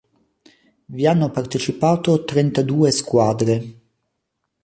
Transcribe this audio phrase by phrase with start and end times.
[0.85, 3.79] Vi hanno partecipato trentadue squadre.